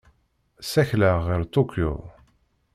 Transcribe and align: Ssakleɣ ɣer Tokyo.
Ssakleɣ 0.61 1.17
ɣer 1.27 1.41
Tokyo. 1.53 1.93